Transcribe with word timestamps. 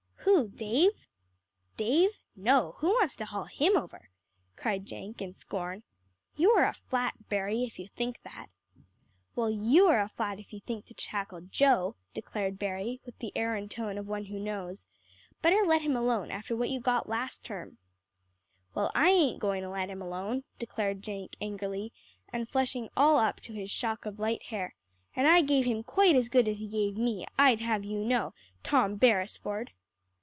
"Who 0.23 0.47
Dave?" 0.49 1.07
"Dave? 1.77 2.19
No. 2.35 2.73
Who 2.77 2.89
wants 2.89 3.15
to 3.17 3.25
haul 3.25 3.45
him 3.45 3.75
over?" 3.75 4.09
cried 4.55 4.85
Jenk 4.85 5.21
in 5.21 5.33
scorn. 5.33 5.83
"You 6.35 6.51
are 6.51 6.65
a 6.67 6.73
flat, 6.73 7.27
Berry, 7.29 7.63
if 7.63 7.77
you 7.79 7.87
think 7.87 8.21
that." 8.23 8.47
"Well, 9.35 9.49
you 9.49 9.87
are 9.87 9.99
a 10.01 10.07
flat, 10.07 10.39
if 10.39 10.51
you 10.53 10.59
think 10.59 10.85
to 10.85 10.93
tackle 10.93 11.41
Joe," 11.41 11.95
declared 12.13 12.57
Berry 12.59 13.01
with 13.05 13.17
the 13.19 13.31
air 13.35 13.55
and 13.55 13.69
tone 13.69 13.97
of 13.97 14.07
one 14.07 14.25
who 14.25 14.39
knows. 14.39 14.85
"Better 15.41 15.63
let 15.65 15.81
him 15.81 15.95
alone, 15.97 16.31
after 16.31 16.55
what 16.55 16.69
you 16.69 16.79
got 16.79 17.09
last 17.09 17.43
term." 17.43 17.77
"Well, 18.73 18.91
I 18.95 19.09
ain't 19.09 19.39
going 19.41 19.61
to 19.63 19.69
let 19.69 19.89
him 19.89 20.01
alone," 20.01 20.43
declared 20.59 21.01
Jenk 21.03 21.35
angrily, 21.41 21.91
and 22.31 22.47
flushing 22.47 22.89
all 22.95 23.17
up 23.17 23.41
to 23.41 23.53
his 23.53 23.69
shock 23.71 24.05
of 24.05 24.19
light 24.19 24.43
hair; 24.43 24.75
"and 25.15 25.27
I 25.27 25.41
gave 25.41 25.65
him 25.65 25.83
quite 25.83 26.15
as 26.15 26.29
good 26.29 26.47
as 26.47 26.59
he 26.59 26.67
gave 26.67 26.95
me, 26.97 27.25
I'd 27.37 27.59
have 27.59 27.83
you 27.83 27.99
know, 28.05 28.33
Tom 28.63 28.95
Beresford." 28.95 29.71